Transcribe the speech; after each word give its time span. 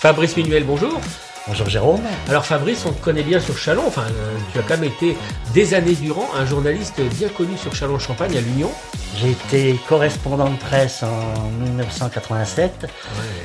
Fabrice 0.00 0.34
Minuel, 0.38 0.64
bonjour. 0.64 0.98
Bonjour 1.46 1.68
Jérôme. 1.68 2.00
Alors 2.26 2.46
Fabrice, 2.46 2.86
on 2.86 2.92
te 2.92 3.04
connaît 3.04 3.22
bien 3.22 3.38
sur 3.38 3.58
Chalon, 3.58 3.82
enfin 3.86 4.06
euh, 4.08 4.38
tu 4.50 4.58
as 4.58 4.62
quand 4.62 4.78
même 4.78 4.84
été 4.84 5.14
des 5.52 5.74
années 5.74 5.92
durant 5.92 6.26
un 6.34 6.46
journaliste 6.46 7.02
bien 7.18 7.28
connu 7.28 7.54
sur 7.58 7.74
Chalon-Champagne 7.74 8.34
à 8.34 8.40
l'Union. 8.40 8.70
J'ai 9.18 9.32
été 9.32 9.78
correspondant 9.86 10.48
de 10.48 10.56
presse 10.56 11.02
en 11.02 11.50
1987 11.64 12.86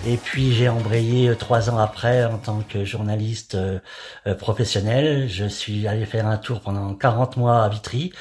et 0.08 0.16
puis 0.16 0.54
j'ai 0.54 0.70
embrayé 0.70 1.28
euh, 1.28 1.36
trois 1.36 1.70
ans 1.70 1.78
après 1.78 2.24
en 2.24 2.38
tant 2.38 2.62
que 2.62 2.86
journaliste 2.86 3.56
euh, 3.56 3.80
euh, 4.26 4.36
professionnel. 4.36 5.28
Je 5.28 5.46
suis 5.46 5.88
allé 5.88 6.06
faire 6.06 6.28
un 6.28 6.38
tour 6.38 6.62
pendant 6.62 6.94
40 6.94 7.36
mois 7.36 7.64
à 7.64 7.68
Vitry 7.70 8.14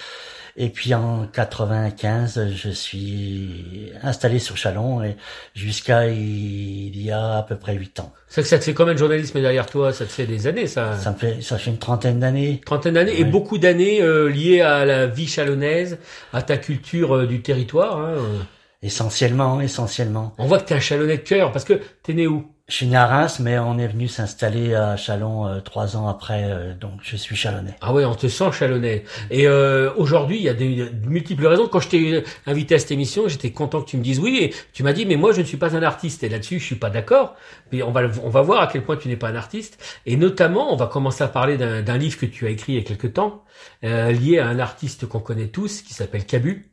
et 0.57 0.69
puis 0.69 0.95
en 0.95 1.27
95 1.27 2.49
je 2.55 2.71
suis 2.71 3.91
installé 4.03 4.39
sur 4.39 4.57
Chalon 4.57 5.03
et 5.03 5.17
jusqu'à 5.55 6.07
il 6.09 7.01
y 7.01 7.11
a 7.11 7.39
à 7.39 7.43
peu 7.43 7.57
près 7.57 7.75
huit 7.75 7.99
ans. 8.01 8.13
C'est 8.29 8.43
que 8.43 8.49
ça 8.49 8.59
te 8.59 8.65
fait 8.65 8.75
combien 8.75 8.95
de 8.95 8.99
journalisme 8.99 9.41
derrière 9.41 9.67
toi 9.67 9.93
Ça 9.93 10.05
te 10.05 10.11
fait 10.13 10.27
des 10.27 10.47
années 10.47 10.67
ça? 10.67 10.97
Ça 10.97 11.11
me 11.13 11.17
fait 11.17 11.43
ça 11.43 11.59
fait 11.59 11.71
une 11.71 11.79
trentaine 11.79 12.21
d'années. 12.21 12.61
Trentaine 12.65 12.95
d'années 12.95 13.19
et 13.19 13.25
beaucoup 13.25 13.59
d'années 13.59 14.01
euh, 14.03 14.29
liées 14.29 14.61
à 14.61 14.85
la 14.85 15.07
vie 15.07 15.27
chalonnaise, 15.27 15.99
à 16.33 16.43
ta 16.43 16.57
culture 16.57 17.17
euh, 17.17 17.27
du 17.27 17.43
territoire. 17.43 17.99
hein, 17.99 18.15
euh. 18.17 18.39
Essentiellement, 18.83 19.61
essentiellement. 19.63 20.35
On 20.37 20.47
voit 20.47 20.59
que 20.61 20.67
t'es 20.69 20.75
un 20.75 20.81
chalonnais 20.81 21.17
de 21.17 21.23
cœur 21.23 21.53
parce 21.53 21.65
que 21.65 21.81
t'es 22.03 22.13
né 22.13 22.27
où? 22.27 22.54
Reims, 22.71 23.41
mais 23.41 23.59
on 23.59 23.79
est 23.79 23.87
venu 23.87 24.09
s'installer 24.09 24.75
à 24.75 24.97
Chalon 24.97 25.47
euh, 25.47 25.61
trois 25.61 25.97
ans 25.99 26.09
après, 26.09 26.45
euh, 26.45 26.75
donc 26.75 26.93
je 27.03 27.15
suis 27.17 27.37
chalonnais. 27.37 27.77
Ah 27.83 27.93
ouais, 27.93 28.07
on 28.07 28.15
te 28.15 28.27
sent 28.27 28.53
chalonnais. 28.53 29.05
Et 29.31 29.47
euh, 29.47 29.93
aujourd'hui, 29.97 30.39
il 30.39 30.43
y 30.43 30.49
a 30.49 30.55
des, 30.55 30.89
de 30.89 31.07
multiples 31.07 31.47
raisons. 31.47 31.69
Quand 31.69 31.81
je 31.81 31.89
t'ai 31.91 32.25
invité 32.47 32.77
à 32.77 32.79
cette 32.79 32.91
émission, 32.91 33.29
j'étais 33.29 33.51
content 33.53 33.83
que 33.83 33.91
tu 33.91 33.99
me 33.99 34.03
dises 34.03 34.19
oui. 34.19 34.39
Et 34.41 34.55
tu 34.73 34.83
m'as 34.83 34.95
dit, 34.95 35.05
mais 35.05 35.17
moi, 35.17 35.33
je 35.33 35.41
ne 35.41 35.45
suis 35.47 35.59
pas 35.59 35.77
un 35.77 35.83
artiste. 35.83 36.25
Et 36.25 36.31
là-dessus, 36.31 36.59
je 36.59 36.65
suis 36.65 36.77
pas 36.77 36.89
d'accord. 36.89 37.37
Mais 37.71 37.83
on 37.83 37.93
va, 37.93 38.03
on 38.23 38.31
va 38.31 38.41
voir 38.41 38.63
à 38.63 38.67
quel 38.67 38.83
point 38.83 38.97
tu 38.97 39.09
n'es 39.09 39.17
pas 39.17 39.29
un 39.29 39.37
artiste. 39.37 39.79
Et 40.07 40.17
notamment, 40.17 40.73
on 40.73 40.77
va 40.77 40.87
commencer 40.87 41.23
à 41.23 41.29
parler 41.29 41.59
d'un 41.59 41.83
d'un 41.83 41.99
livre 41.99 42.19
que 42.19 42.27
tu 42.27 42.47
as 42.47 42.51
écrit 42.51 42.73
il 42.75 42.77
y 42.77 42.79
a 42.81 42.85
quelque 42.85 43.07
temps, 43.07 43.45
euh, 43.85 44.11
lié 44.13 44.39
à 44.39 44.49
un 44.49 44.59
artiste 44.59 45.07
qu'on 45.07 45.21
connaît 45.21 45.49
tous, 45.49 45.83
qui 45.83 45.93
s'appelle 45.93 46.25
Cabu. 46.25 46.71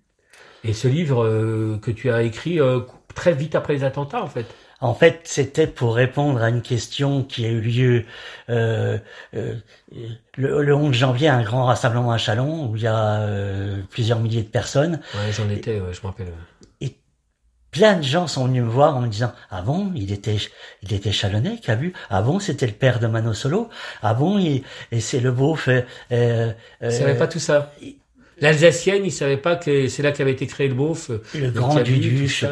Et 0.64 0.74
ce 0.74 0.88
livre 0.88 1.26
euh, 1.26 1.80
que 1.82 1.92
tu 1.92 2.12
as 2.12 2.24
écrit 2.24 2.60
euh, 2.62 2.82
très 3.16 3.34
vite 3.34 3.56
après 3.56 3.74
les 3.74 3.84
attentats, 3.84 4.24
en 4.24 4.28
fait. 4.28 4.46
En 4.82 4.94
fait, 4.96 5.22
c'était 5.26 5.68
pour 5.68 5.96
répondre 5.96 6.42
à 6.42 6.50
une 6.50 6.62
question 6.62 7.24
qui 7.24 7.46
a 7.46 7.50
eu 7.50 7.62
lieu 7.62 8.06
euh, 8.50 8.98
euh, 9.36 9.56
le, 10.38 10.64
le 10.64 10.76
11 10.76 10.94
janvier, 10.94 11.28
un 11.30 11.44
grand 11.44 11.66
rassemblement 11.66 12.12
à 12.12 12.18
Chalon 12.18 12.70
où 12.70 12.76
il 12.76 12.82
y 12.84 12.88
a 12.88 13.22
euh, 13.22 13.82
plusieurs 13.92 14.20
milliers 14.20 14.44
de 14.44 14.50
personnes. 14.50 15.00
Ouais, 15.14 15.32
j'en 15.32 15.50
étais, 15.50 15.80
ouais, 15.80 15.94
je 15.94 16.02
me 16.02 16.08
rappelle. 16.08 16.34
Plein 17.72 17.96
de 17.96 18.04
gens 18.04 18.28
sont 18.28 18.48
venus 18.48 18.64
me 18.64 18.68
voir 18.70 18.98
en 18.98 19.02
me 19.02 19.08
disant 19.08 19.32
ah 19.50 19.62
bon 19.62 19.94
il 19.96 20.12
était 20.12 20.36
il 20.82 20.92
était 20.92 21.14
chalonnais 21.14 21.58
qu'a 21.58 21.76
vu? 21.76 21.94
Ah 22.10 22.22
bon 22.22 22.38
c'était 22.40 22.68
le 22.68 22.74
père 22.74 23.00
de 23.00 23.08
Mano 23.08 23.34
Solo? 23.34 23.70
Ah 24.02 24.14
bon 24.14 24.38
il- 24.38 24.64
et 24.92 25.00
c'est 25.00 25.22
le 25.22 25.32
beauf 25.32 25.70
euh, 25.70 25.82
euh, 26.12 26.52
Je 26.82 26.90
savais 26.90 27.18
pas 27.18 27.28
tout 27.28 27.40
ça. 27.40 27.72
L'Alsacienne, 28.42 29.06
il 29.06 29.12
savait 29.12 29.38
pas 29.38 29.56
que 29.56 29.88
c'est 29.88 30.04
là 30.04 30.12
qu'avait 30.12 30.34
été 30.34 30.48
créé 30.48 30.68
le 30.68 30.74
beauf. 30.74 31.12
le 31.34 31.50
grand 31.52 31.80
Duduche. 31.80 32.44
Et 32.44 32.48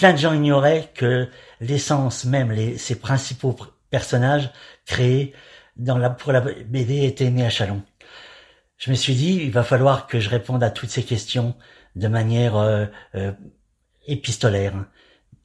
plein 0.00 0.12
de 0.14 0.18
gens 0.18 0.32
ignoraient 0.32 0.90
que 0.94 1.28
l'essence 1.60 2.24
même, 2.24 2.50
les, 2.52 2.78
ces 2.78 2.98
principaux 2.98 3.52
pr- 3.52 3.68
personnages 3.90 4.50
créés 4.86 5.34
dans 5.76 5.98
la, 5.98 6.08
pour 6.08 6.32
la 6.32 6.40
BD 6.40 7.04
étaient 7.04 7.30
nés 7.30 7.44
à 7.44 7.50
Chalon. 7.50 7.82
Je 8.78 8.90
me 8.90 8.96
suis 8.96 9.14
dit, 9.14 9.34
il 9.42 9.50
va 9.50 9.62
falloir 9.62 10.06
que 10.06 10.18
je 10.18 10.30
réponde 10.30 10.62
à 10.64 10.70
toutes 10.70 10.88
ces 10.88 11.02
questions 11.02 11.54
de 11.96 12.08
manière 12.08 12.56
euh, 12.56 12.86
euh, 13.14 13.32
épistolaire. 14.06 14.72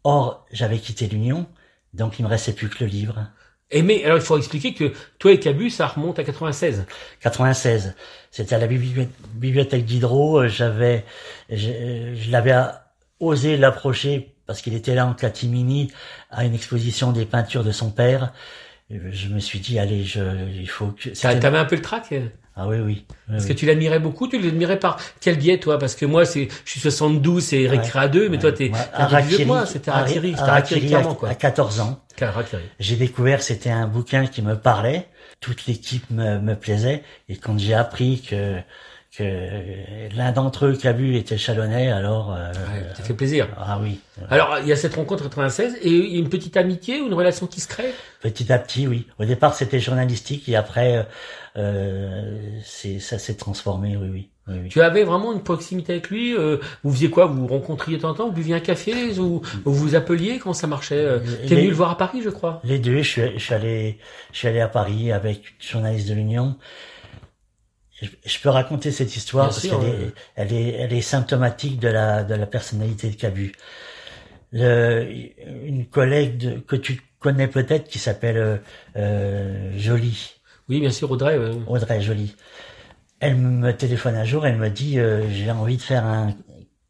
Or, 0.05 0.45
j'avais 0.53 0.79
quitté 0.79 1.07
l'Union, 1.07 1.47
donc 1.93 2.17
il 2.17 2.23
me 2.23 2.29
restait 2.29 2.53
plus 2.53 2.69
que 2.69 2.85
le 2.85 2.89
livre. 2.89 3.27
Et 3.71 3.81
mais 3.81 4.05
alors 4.05 4.19
il 4.19 4.23
faut 4.23 4.37
expliquer 4.37 4.73
que 4.73 4.93
toi 5.19 5.33
et 5.33 5.39
Cabu, 5.39 5.69
ça 5.69 5.87
remonte 5.87 6.17
à 6.19 6.23
96. 6.23 6.85
96. 7.19 7.95
C'était 8.31 8.55
à 8.55 8.59
la 8.59 8.67
bibli- 8.67 9.09
bibliothèque 9.33 9.83
d'Hydro. 9.85 10.43
euh, 10.43 10.47
J'avais, 10.47 11.03
je, 11.49 12.13
je 12.15 12.31
l'avais 12.31 12.55
osé 13.19 13.57
l'approcher 13.57 14.34
parce 14.47 14.61
qu'il 14.61 14.73
était 14.73 14.95
là 14.95 15.05
en 15.07 15.13
catimini 15.13 15.91
à 16.31 16.45
une 16.45 16.53
exposition 16.53 17.11
des 17.11 17.25
peintures 17.25 17.63
de 17.63 17.71
son 17.71 17.91
père. 17.91 18.31
Je 18.89 19.29
me 19.29 19.39
suis 19.39 19.59
dit, 19.59 19.79
allez, 19.79 20.03
je, 20.03 20.21
il 20.55 20.69
faut 20.69 20.87
que. 20.87 21.09
T'avais 21.09 21.57
un 21.57 21.65
peu 21.65 21.75
le 21.75 21.81
trac 21.81 22.11
euh, 22.11 22.27
Ah 22.55 22.67
oui, 22.67 22.77
oui. 22.77 23.05
Parce 23.27 23.43
oui. 23.43 23.49
que 23.49 23.53
tu 23.53 23.65
l'admirais 23.65 23.99
beaucoup. 23.99 24.27
Tu 24.27 24.39
l'admirais 24.39 24.77
par 24.77 24.99
quel 25.19 25.37
biais 25.37 25.57
toi? 25.57 25.79
Parce 25.79 25.95
que 25.95 26.05
moi, 26.05 26.23
c'est, 26.25 26.49
je 26.65 26.69
suis 26.71 26.79
72, 26.79 27.43
c'est 27.43 27.61
Eric 27.63 27.81
Ouais. 27.81 27.87
Créa 27.87 28.07
2, 28.07 28.29
mais 28.29 28.37
toi 28.37 28.51
t'es 28.51 28.71
t'es 28.71 29.21
vieux 29.23 29.37
que 29.39 29.43
moi. 29.43 29.65
C'était 29.65 29.89
Harakiri, 29.89 30.35
Harakiri 30.35 30.85
à- 30.85 30.87
clairement 30.89 31.15
quoi. 31.15 31.29
À 31.29 31.35
14 31.35 31.79
ans, 31.79 31.99
j'ai 32.79 32.95
découvert 32.95 33.41
c'était 33.41 33.71
un 33.71 33.87
bouquin 33.87 34.27
qui 34.27 34.43
me 34.43 34.55
parlait. 34.55 35.07
Toute 35.41 35.65
l'équipe 35.65 36.09
me, 36.11 36.39
me 36.39 36.55
plaisait. 36.55 37.03
Et 37.27 37.37
quand 37.37 37.57
j'ai 37.59 37.73
appris 37.73 38.21
que 38.21 38.57
que 39.17 40.15
l'un 40.17 40.31
d'entre 40.31 40.65
eux 40.67 40.73
qui 40.73 40.87
a 40.87 40.93
vu 40.93 41.15
était 41.15 41.37
chalonnais, 41.37 41.91
alors 41.91 42.33
euh, 42.33 42.49
Ouais, 42.51 42.85
ça 42.95 43.03
fait 43.03 43.13
plaisir. 43.13 43.47
ah 43.57 43.79
oui. 43.81 43.99
Alors 44.29 44.57
il 44.61 44.67
y 44.67 44.71
a 44.71 44.75
cette 44.75 44.95
rencontre 44.95 45.23
96 45.23 45.77
et 45.81 45.89
une 46.17 46.29
petite 46.29 46.57
amitié 46.57 47.01
ou 47.01 47.07
une 47.07 47.13
relation 47.13 47.47
qui 47.47 47.59
se 47.61 47.67
crée? 47.67 47.93
Petit 48.21 48.51
à 48.51 48.59
petit, 48.59 48.87
oui. 48.87 49.07
Au 49.19 49.25
départ, 49.25 49.53
c'était 49.55 49.79
journalistique 49.79 50.47
et 50.49 50.55
après, 50.55 50.97
euh, 50.97 51.03
euh, 51.57 52.59
ça 52.99 53.17
s'est 53.19 53.35
transformé, 53.35 53.95
oui, 53.97 54.07
oui. 54.11 54.29
oui, 54.47 54.55
oui. 54.63 54.69
Tu 54.69 54.81
avais 54.81 55.03
vraiment 55.03 55.33
une 55.33 55.41
proximité 55.43 55.93
avec 55.93 56.09
lui. 56.09 56.35
euh, 56.35 56.57
vous 56.83 56.91
faisiez 56.91 57.09
quoi? 57.09 57.25
Vous 57.25 57.41
vous 57.41 57.47
rencontriez 57.47 57.97
de 57.97 58.01
temps 58.01 58.09
en 58.09 58.13
temps? 58.15 58.25
Vous 58.27 58.33
buviez 58.33 58.55
un 58.55 58.59
café 58.59 59.09
Vous 59.11 59.41
vous, 59.63 59.73
vous 59.73 59.95
appeliez? 59.95 60.39
Comment 60.39 60.53
ça 60.53 60.67
marchait? 60.67 60.95
Euh, 60.97 61.19
T'es 61.47 61.49
Les- 61.49 61.55
venu 61.61 61.69
le 61.69 61.75
voir 61.75 61.91
à 61.91 61.97
Paris, 61.97 62.21
je 62.23 62.29
crois. 62.29 62.61
Les 62.63 62.79
deux, 62.79 62.97
je 63.01 63.09
suis, 63.09 63.21
je 63.37 63.43
suis 63.43 63.53
allé, 63.53 63.97
je 64.33 64.37
suis 64.39 64.47
allé 64.47 64.59
à 64.59 64.67
Paris 64.67 65.11
avec 65.11 65.37
une 65.61 65.67
journaliste 65.71 66.09
de 66.09 66.13
l'Union. 66.15 66.55
Je, 68.01 68.39
peux 68.39 68.49
raconter 68.49 68.91
cette 68.91 69.15
histoire 69.15 69.47
Bien 69.49 69.53
parce 69.53 69.67
qu'elle 69.67 69.89
ouais. 69.89 70.05
est, 70.07 70.13
elle 70.35 70.53
est, 70.53 70.69
elle 70.73 70.93
est 70.93 71.01
symptomatique 71.01 71.79
de 71.79 71.87
la, 71.87 72.23
de 72.23 72.35
la 72.35 72.45
personnalité 72.45 73.09
de 73.09 73.15
Cabu. 73.15 73.53
Le, 74.51 75.07
une 75.65 75.85
collègue 75.85 76.37
de, 76.37 76.59
que 76.59 76.75
tu 76.75 77.01
connais 77.19 77.47
peut-être 77.47 77.87
qui 77.87 77.99
s'appelle 77.99 78.37
euh, 78.37 78.57
euh, 78.97 79.71
Jolie. 79.77 80.35
Oui, 80.69 80.79
bien 80.81 80.91
sûr, 80.91 81.09
Audrey. 81.11 81.37
ouais. 81.37 81.51
Audrey 81.67 82.01
Jolie. 82.01 82.35
Elle 83.19 83.35
me 83.37 83.71
téléphone 83.71 84.15
un 84.15 84.25
jour, 84.25 84.45
elle 84.45 84.57
me 84.57 84.69
dit 84.69 84.99
euh, 84.99 85.23
j'ai 85.31 85.49
envie 85.51 85.77
de 85.77 85.81
faire 85.81 86.05
un 86.05 86.35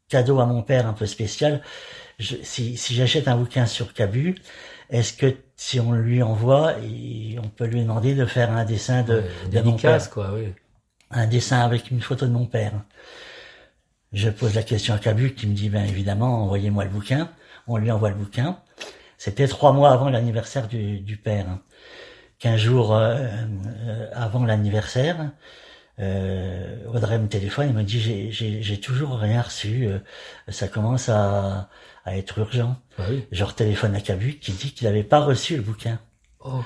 cadeau 0.08 0.40
à 0.40 0.46
mon 0.46 0.62
père 0.62 0.86
un 0.86 0.92
peu 0.92 1.06
spécial. 1.06 1.62
Je- 2.18 2.36
si 2.42 2.76
si 2.76 2.94
j'achète 2.94 3.28
un 3.28 3.36
bouquin 3.36 3.66
sur 3.66 3.92
Cabu, 3.94 4.34
est-ce 4.90 5.12
que 5.12 5.34
si 5.56 5.78
on 5.80 5.92
lui 5.92 6.22
envoie, 6.22 6.74
il- 6.82 7.38
on 7.42 7.48
peut 7.48 7.66
lui 7.66 7.80
demander 7.82 8.14
de 8.14 8.26
faire 8.26 8.50
un 8.50 8.64
dessin 8.64 9.02
de, 9.02 9.14
Ouais, 9.14 9.48
de 9.52 9.60
mon 9.60 9.76
père, 9.76 10.10
quoi. 10.10 10.32
Oui. 10.34 10.52
Un 11.10 11.26
dessin 11.26 11.60
avec 11.60 11.90
une 11.90 12.00
photo 12.00 12.26
de 12.26 12.32
mon 12.32 12.46
père. 12.46 12.72
Je 14.12 14.30
pose 14.30 14.54
la 14.54 14.62
question 14.62 14.94
à 14.94 14.98
Cabu 14.98 15.34
qui 15.34 15.46
me 15.46 15.54
dit 15.54 15.68
ben 15.68 15.84
évidemment 15.84 16.44
envoyez-moi 16.44 16.84
le 16.84 16.90
bouquin. 16.90 17.30
On 17.66 17.76
lui 17.76 17.90
envoie 17.90 18.10
le 18.10 18.14
bouquin. 18.16 18.58
C'était 19.18 19.48
trois 19.48 19.72
mois 19.72 19.92
avant 19.92 20.10
l'anniversaire 20.10 20.68
du, 20.68 21.00
du 21.00 21.16
père. 21.16 21.46
Quinze 22.38 22.60
jours 22.60 22.94
euh, 22.94 23.16
euh, 23.86 24.10
avant 24.12 24.44
l'anniversaire, 24.44 25.30
euh, 25.98 26.84
Audrey 26.92 27.18
me 27.18 27.28
téléphone 27.28 27.70
et 27.70 27.72
me 27.72 27.82
dit 27.82 28.30
j'ai, 28.30 28.80
toujours 28.80 29.18
rien 29.18 29.40
reçu. 29.40 29.86
euh, 29.86 29.98
ça 30.48 30.68
commence 30.68 31.08
à, 31.08 31.70
à 32.04 32.16
être 32.16 32.38
urgent. 32.38 32.76
Bah 32.98 33.04
oui. 33.08 33.26
Je 33.32 33.44
téléphone 33.44 33.94
à 33.94 34.00
Cabu 34.00 34.38
qui 34.38 34.52
dit 34.52 34.72
qu'il 34.72 34.86
n'avait 34.86 35.02
pas 35.02 35.20
reçu 35.20 35.56
le 35.56 35.62
bouquin. 35.62 35.98
Oh. 36.40 36.62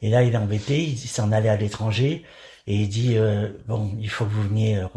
Et 0.00 0.10
là, 0.10 0.22
il 0.22 0.34
est 0.34 0.36
embêté, 0.36 0.82
il 0.82 0.98
s'en 0.98 1.32
allait 1.32 1.48
à 1.48 1.56
l'étranger 1.56 2.24
et 2.66 2.76
il 2.82 2.88
dit 2.88 3.16
euh, 3.16 3.48
bon, 3.66 3.96
il 4.00 4.08
faut 4.10 4.24
que 4.24 4.30
vous 4.30 4.42
veniez, 4.44 4.78
euh, 4.78 4.88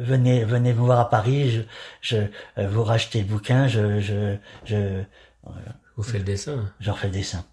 venez, 0.00 0.44
venez 0.44 0.72
me 0.74 0.78
voir 0.80 1.00
à 1.00 1.10
Paris, 1.10 1.50
je, 1.50 1.62
je 2.00 2.16
euh, 2.58 2.68
vous 2.68 2.84
rachetez 2.84 3.20
le 3.20 3.26
bouquin, 3.26 3.66
je, 3.68 4.00
je, 4.00 4.36
je, 4.64 5.02
Vous 5.96 6.02
faites 6.02 6.20
le 6.20 6.24
dessin. 6.24 6.72
je 6.80 6.90
refais 6.90 7.08
le 7.08 7.14
dessin. 7.14 7.44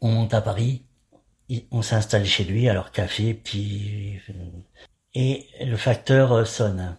On 0.00 0.10
monte 0.10 0.34
à 0.34 0.40
Paris, 0.40 0.84
on 1.70 1.82
s'installe 1.82 2.24
chez 2.26 2.44
lui, 2.44 2.68
alors 2.68 2.90
café, 2.92 3.34
petit, 3.34 4.18
et 5.14 5.46
le 5.64 5.76
facteur 5.76 6.32
euh, 6.32 6.44
sonne. 6.44 6.96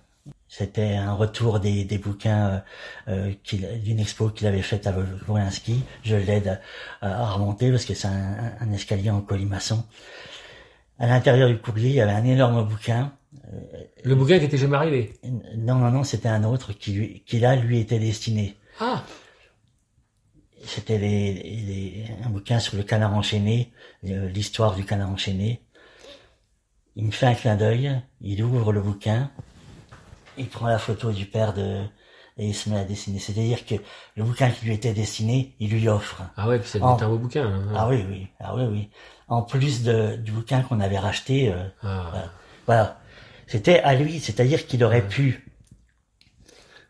C'était 0.47 0.95
un 0.95 1.13
retour 1.13 1.61
des, 1.61 1.85
des 1.85 1.97
bouquins 1.97 2.61
euh, 3.07 3.33
d'une 3.45 3.99
expo 3.99 4.29
qu'il 4.29 4.47
avait 4.47 4.61
faite 4.61 4.85
à 4.85 4.93
Wolinski. 5.27 5.83
Je 6.03 6.17
l'aide 6.17 6.59
à, 7.01 7.23
à 7.25 7.31
remonter 7.31 7.71
parce 7.71 7.85
que 7.85 7.93
c'est 7.93 8.07
un, 8.09 8.53
un 8.59 8.71
escalier 8.73 9.09
en 9.09 9.21
colimaçon. 9.21 9.85
À 11.01 11.07
l'intérieur 11.07 11.49
du 11.49 11.57
courrier, 11.57 11.89
il 11.89 11.95
y 11.95 12.01
avait 12.01 12.11
un 12.11 12.23
énorme 12.25 12.63
bouquin. 12.67 13.13
Le 14.03 14.15
bouquin 14.15 14.37
qui 14.39 14.45
était 14.45 14.57
jamais 14.57 14.77
arrivé. 14.77 15.19
Non, 15.57 15.75
non, 15.75 15.89
non, 15.91 16.03
c'était 16.03 16.29
un 16.29 16.43
autre 16.43 16.73
qui, 16.73 16.91
lui- 16.93 17.23
qui 17.25 17.39
là, 17.39 17.55
lui 17.55 17.79
était 17.79 17.99
destiné. 17.99 18.55
Ah, 18.79 19.03
C'était 20.63 20.99
les, 20.99 21.33
les- 21.33 22.05
un 22.23 22.29
bouquin 22.29 22.59
sur 22.59 22.77
le 22.77 22.83
canard 22.83 23.15
enchaîné, 23.15 23.73
euh, 24.05 24.27
l'histoire 24.29 24.75
du 24.75 24.85
canard 24.85 25.09
enchaîné. 25.09 25.61
Il 26.95 27.05
me 27.05 27.11
fait 27.11 27.25
un 27.25 27.33
clin 27.33 27.55
d'œil, 27.55 27.99
il 28.21 28.43
ouvre 28.43 28.71
le 28.71 28.81
bouquin, 28.81 29.31
il 30.37 30.47
prend 30.49 30.67
la 30.67 30.77
photo 30.77 31.11
du 31.11 31.25
père 31.25 31.53
de 31.53 31.81
et 32.37 32.47
il 32.47 32.55
se 32.55 32.69
met 32.69 32.77
à 32.79 32.85
dessiner. 32.85 33.19
C'est-à-dire 33.19 33.65
que 33.65 33.75
le 34.15 34.23
bouquin 34.23 34.49
qui 34.51 34.65
lui 34.65 34.73
était 34.73 34.93
destiné, 34.93 35.55
il 35.59 35.69
lui 35.71 35.87
offre. 35.89 36.21
ah 36.37 36.47
ouais, 36.47 36.57
être 36.57 36.75
un 37.03 37.09
beau 37.09 37.17
bouquin. 37.17 37.49
là. 37.49 37.57
Ah 37.75 37.87
oui, 37.89 38.03
oui, 38.09 38.27
ah 38.39 38.55
oui, 38.55 38.63
oui. 38.71 38.89
En 39.31 39.41
plus 39.43 39.83
de, 39.83 40.17
du 40.17 40.31
bouquin 40.33 40.61
qu'on 40.61 40.81
avait 40.81 40.97
racheté, 40.99 41.51
euh, 41.53 41.63
Ah. 41.83 42.11
voilà. 42.65 42.99
C'était 43.47 43.79
à 43.79 43.95
lui, 43.95 44.19
c'est-à-dire 44.19 44.67
qu'il 44.67 44.83
aurait 44.83 45.07
pu 45.07 45.47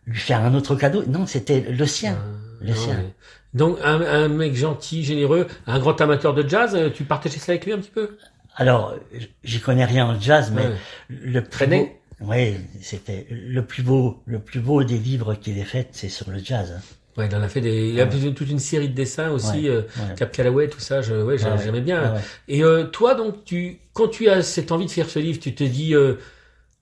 lui 0.07 0.17
faire 0.19 0.41
un 0.41 0.53
autre 0.55 0.75
cadeau. 0.75 1.03
Non, 1.05 1.25
c'était 1.27 1.61
le 1.61 1.85
sien. 1.85 2.17
le 2.59 2.69
Non, 2.69 2.75
sien. 2.75 2.97
mais- 2.97 3.13
Donc 3.53 3.77
un, 3.83 4.01
un 4.01 4.27
mec 4.27 4.55
gentil, 4.55 5.03
généreux, 5.03 5.47
un 5.67 5.79
grand 5.79 5.99
amateur 6.01 6.33
de 6.33 6.47
jazz, 6.47 6.73
euh, 6.75 6.89
tu 6.89 7.03
partageais 7.03 7.37
ça 7.39 7.51
avec 7.51 7.65
lui 7.65 7.73
un 7.73 7.77
petit 7.79 7.91
peu? 7.91 8.17
Alors, 8.55 8.95
j'y 9.43 9.59
connais 9.59 9.85
rien 9.85 10.05
en 10.07 10.19
jazz, 10.19 10.51
mais 10.51 10.65
Ouais. 10.67 10.75
le 11.09 11.41
plus 11.41 11.49
Traîner 11.51 11.99
beau, 12.19 12.27
oui, 12.31 12.55
c'était 12.81 13.27
le 13.29 13.63
plus 13.65 13.83
beau, 13.83 14.21
le 14.25 14.39
plus 14.39 14.59
beau 14.61 14.83
des 14.83 14.97
livres 14.97 15.35
qu'il 15.35 15.57
ait 15.59 15.63
fait, 15.63 15.89
c'est 15.91 16.09
sur 16.09 16.29
le 16.31 16.39
jazz. 16.39 16.73
hein. 16.77 16.81
Ouais, 17.17 17.27
il 17.29 17.35
en 17.35 17.41
a 17.41 17.49
fait 17.49 17.61
des, 17.61 17.89
il 17.89 17.99
a 17.99 18.05
toute 18.07 18.49
une 18.49 18.59
série 18.59 18.87
de 18.89 18.93
dessins 18.93 19.31
aussi, 19.31 19.63
Ouais, 19.63 19.69
euh. 19.69 19.81
Cap 20.15 20.31
Calloway, 20.31 20.69
tout 20.69 20.79
ça, 20.79 21.01
je, 21.01 21.13
ouais, 21.13 21.37
j'a- 21.37 21.55
Ouais, 21.55 21.63
j'aimais 21.63 21.81
bien. 21.81 22.15
Et 22.47 22.63
euh, 22.63 22.85
toi, 22.85 23.15
donc, 23.15 23.43
tu, 23.43 23.79
quand 23.93 24.07
tu 24.07 24.29
as 24.29 24.43
cette 24.43 24.71
envie 24.71 24.85
de 24.85 24.91
faire 24.91 25.09
ce 25.09 25.19
livre, 25.19 25.39
tu 25.39 25.53
te 25.53 25.63
dis, 25.63 25.93
euh, 25.93 26.15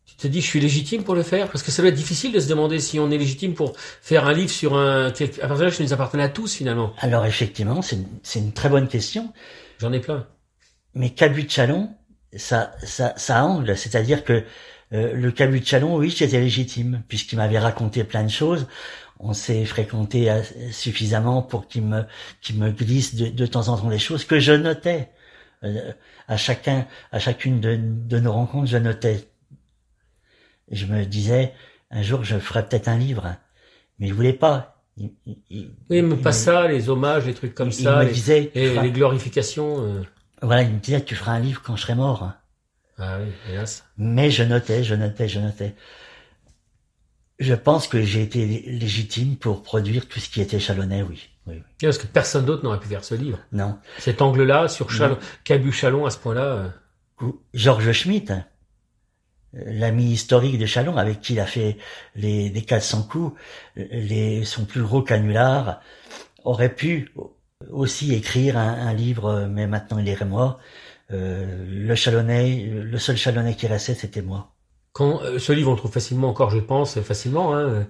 tu 0.05 0.15
te 0.15 0.27
dis, 0.27 0.41
je 0.41 0.45
suis 0.45 0.59
légitime 0.59 1.03
pour 1.03 1.15
le 1.15 1.23
faire, 1.23 1.47
parce 1.47 1.63
que 1.63 1.71
ça 1.71 1.81
doit 1.81 1.89
être 1.89 1.95
difficile 1.97 2.31
de 2.31 2.39
se 2.39 2.47
demander 2.47 2.79
si 2.79 2.99
on 2.99 3.09
est 3.09 3.17
légitime 3.17 3.53
pour 3.55 3.73
faire 3.77 4.27
un 4.27 4.33
livre 4.33 4.51
sur 4.51 4.75
un, 4.75 5.07
un 5.07 5.11
personnage 5.11 5.77
qui 5.77 5.83
nous 5.83 5.93
appartenait 5.93 6.23
à 6.23 6.29
tous 6.29 6.53
finalement. 6.55 6.93
Alors 6.99 7.25
effectivement, 7.25 7.81
c'est 7.81 7.95
une, 7.95 8.07
c'est 8.23 8.39
une 8.39 8.51
très 8.53 8.69
bonne 8.69 8.87
question. 8.87 9.31
J'en 9.79 9.91
ai 9.93 9.99
plein. 9.99 10.27
Mais 10.93 11.11
Cabu 11.11 11.43
de 11.43 11.49
Chalon, 11.49 11.89
ça, 12.35 12.71
ça, 12.83 13.13
ça 13.17 13.43
angle, 13.45 13.77
c'est-à-dire 13.77 14.23
que 14.23 14.43
euh, 14.91 15.13
le 15.13 15.31
Cabu 15.31 15.59
de 15.59 15.65
Chalon, 15.65 15.95
oui, 15.97 16.13
j'étais 16.15 16.39
légitime 16.39 17.03
puisqu'il 17.07 17.35
m'avait 17.37 17.59
raconté 17.59 18.03
plein 18.03 18.23
de 18.23 18.29
choses. 18.31 18.65
On 19.19 19.33
s'est 19.33 19.65
fréquenté 19.65 20.31
euh, 20.31 20.41
suffisamment 20.71 21.41
pour 21.41 21.67
qu'il 21.67 21.83
me, 21.83 22.03
qu'il 22.41 22.57
me 22.57 22.71
glisse 22.71 23.15
de, 23.15 23.27
de 23.27 23.45
temps 23.45 23.67
en 23.67 23.77
temps 23.77 23.89
des 23.89 23.99
choses 23.99 24.23
que 24.25 24.39
je 24.39 24.53
notais. 24.53 25.09
Euh, 25.63 25.91
à 26.29 26.37
chacun, 26.37 26.87
à 27.11 27.19
chacune 27.19 27.59
de, 27.59 27.77
de 27.77 28.19
nos 28.19 28.31
rencontres, 28.31 28.67
je 28.67 28.77
notais. 28.77 29.27
Et 30.69 30.75
je 30.75 30.85
me 30.85 31.05
disais, 31.05 31.53
un 31.91 32.01
jour, 32.01 32.23
je 32.23 32.37
ferai 32.39 32.65
peut-être 32.67 32.87
un 32.87 32.97
livre. 32.97 33.35
Mais 33.99 34.07
il 34.07 34.13
voulait 34.13 34.33
pas. 34.33 34.81
Il, 34.97 35.11
il- 35.49 35.71
Oui, 35.89 36.01
mais 36.01 36.15
il 36.15 36.21
pas 36.21 36.29
me- 36.29 36.33
ça, 36.33 36.67
les 36.67 36.89
hommages, 36.89 37.25
les 37.25 37.33
trucs 37.33 37.55
comme 37.55 37.69
il 37.69 37.73
ça, 37.73 37.97
me 37.99 38.05
les, 38.05 38.11
disait, 38.11 38.51
et 38.53 38.69
feras- 38.69 38.83
les 38.83 38.91
glorifications. 38.91 39.83
euh. 39.85 40.01
voilà, 40.41 40.61
il 40.63 40.71
me 40.73 40.79
disait, 40.79 41.03
tu 41.03 41.15
feras 41.15 41.33
un 41.33 41.39
livre 41.39 41.61
quand 41.61 41.75
je 41.75 41.81
serai 41.81 41.95
mort. 41.95 42.31
Ah 42.97 43.17
oui, 43.21 43.31
hélas. 43.49 43.85
Mais 43.97 44.29
je 44.29 44.43
notais, 44.43 44.83
je 44.83 44.93
notais, 44.95 45.27
je 45.27 45.39
notais. 45.39 45.75
Je 47.39 47.53
pense 47.53 47.87
que 47.87 48.01
j'ai 48.01 48.21
été 48.21 48.45
lé- 48.45 48.65
légitime 48.67 49.37
pour 49.37 49.63
produire 49.63 50.07
tout 50.07 50.19
ce 50.19 50.29
qui 50.29 50.41
était 50.41 50.59
chalonnais, 50.59 51.03
oui. 51.03 51.29
oui, 51.47 51.55
oui. 51.55 51.61
Parce 51.81 51.97
que 51.97 52.07
personne 52.07 52.45
d'autre 52.45 52.63
n'aurait 52.63 52.79
pu 52.79 52.87
faire 52.89 53.03
ce 53.05 53.15
livre. 53.15 53.39
Non. 53.53 53.77
Cet 53.97 54.21
angle-là, 54.21 54.67
sur 54.67 54.91
Chalon, 54.91 55.17
Cabu 55.45 55.71
Chalon 55.71 56.05
à 56.05 56.09
ce 56.09 56.17
point-là. 56.17 56.71
euh. 57.21 57.31
Georges 57.53 57.91
Schmitt, 57.93 58.31
hein, 58.31 58.45
l'ami 59.53 60.11
historique 60.11 60.57
de 60.57 60.65
Chalon, 60.65 60.97
avec 60.97 61.21
qui 61.21 61.33
il 61.33 61.39
a 61.39 61.45
fait 61.45 61.77
les, 62.15 62.49
les 62.49 62.61
400 62.61 63.03
coups, 63.03 63.39
les, 63.75 64.43
son 64.45 64.65
plus 64.65 64.81
gros 64.83 65.01
canular, 65.01 65.81
aurait 66.43 66.73
pu 66.73 67.13
aussi 67.69 68.13
écrire 68.13 68.57
un, 68.57 68.87
un 68.87 68.93
livre, 68.93 69.47
mais 69.49 69.67
maintenant 69.67 69.99
il 69.99 70.07
est 70.07 70.25
moi. 70.25 70.59
Euh, 71.11 71.65
le 71.67 71.95
Chalonnais, 71.95 72.65
le 72.71 72.97
seul 72.99 73.17
Chalonnais 73.17 73.55
qui 73.55 73.67
restait, 73.67 73.95
c'était 73.95 74.21
moi. 74.21 74.51
Quand 74.99 75.21
euh, 75.23 75.39
ce 75.39 75.53
livre, 75.53 75.69
on 75.69 75.75
le 75.75 75.77
trouve 75.77 75.93
facilement 75.93 76.27
encore, 76.27 76.49
je 76.49 76.59
pense, 76.59 76.99
facilement, 76.99 77.55
hein, 77.55 77.69
euh, 77.69 77.83